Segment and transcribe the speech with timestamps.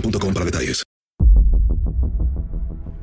[0.00, 0.82] para detalles.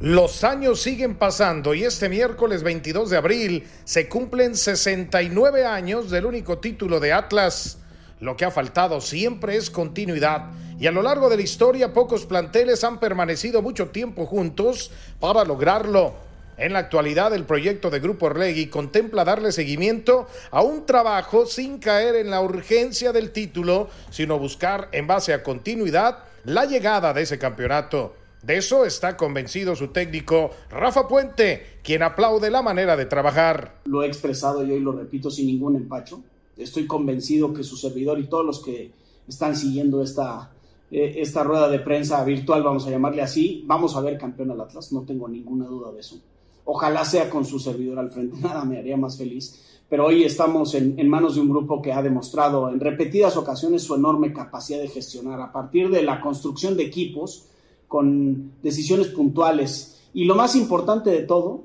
[0.00, 6.26] Los años siguen pasando y este miércoles 22 de abril se cumplen 69 años del
[6.26, 7.78] único título de Atlas.
[8.20, 12.26] Lo que ha faltado siempre es continuidad y a lo largo de la historia pocos
[12.26, 14.90] planteles han permanecido mucho tiempo juntos
[15.20, 16.14] para lograrlo.
[16.58, 21.78] En la actualidad el proyecto de Grupo Orlegui contempla darle seguimiento a un trabajo sin
[21.78, 27.22] caer en la urgencia del título, sino buscar en base a continuidad la llegada de
[27.22, 28.14] ese campeonato.
[28.42, 33.80] De eso está convencido su técnico Rafa Puente, quien aplaude la manera de trabajar.
[33.86, 36.22] Lo he expresado y hoy lo repito sin ningún empacho.
[36.56, 38.92] Estoy convencido que su servidor y todos los que
[39.26, 40.52] están siguiendo esta,
[40.90, 44.60] eh, esta rueda de prensa virtual, vamos a llamarle así, vamos a ver campeón al
[44.60, 46.20] Atlas, no tengo ninguna duda de eso.
[46.66, 49.73] Ojalá sea con su servidor al frente, nada me haría más feliz.
[49.94, 53.84] Pero hoy estamos en, en manos de un grupo que ha demostrado en repetidas ocasiones
[53.84, 57.44] su enorme capacidad de gestionar a partir de la construcción de equipos
[57.86, 60.02] con decisiones puntuales.
[60.12, 61.62] Y lo más importante de todo,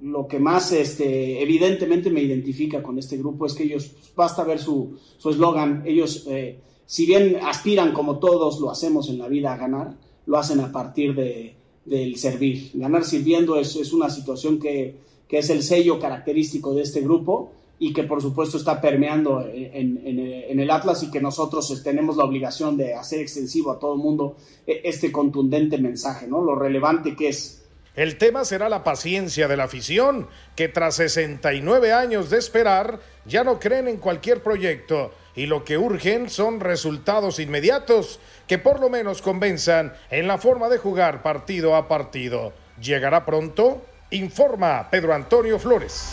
[0.00, 4.42] lo que más este, evidentemente me identifica con este grupo es que ellos, pues, basta
[4.42, 9.52] ver su eslogan, ellos, eh, si bien aspiran como todos lo hacemos en la vida
[9.52, 11.54] a ganar, lo hacen a partir de,
[11.84, 12.70] del servir.
[12.72, 14.96] Ganar sirviendo es, es una situación que,
[15.28, 20.58] que, es el sello característico de este grupo y que por supuesto está permeando en,
[20.58, 24.36] el Atlas y que nosotros tenemos la obligación de hacer extensivo a todo el mundo
[24.66, 26.40] este contundente mensaje, ¿no?
[26.40, 27.62] Lo relevante que es.
[27.94, 33.42] El tema será la paciencia de la afición, que tras 69 años de esperar ya
[33.42, 38.88] no creen en cualquier proyecto y lo que urgen son resultados inmediatos que por lo
[38.88, 42.52] menos convenzan en la forma de jugar partido a partido.
[42.80, 43.84] ¿Llegará pronto?
[44.10, 46.12] Informa Pedro Antonio Flores.